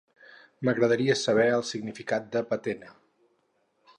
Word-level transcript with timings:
M'agradaria 0.67 1.15
saber 1.25 1.45
el 1.59 1.65
significat 1.73 2.27
de 2.37 2.43
patena. 2.55 2.91